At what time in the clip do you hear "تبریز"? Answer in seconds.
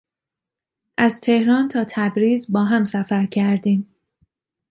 1.89-2.51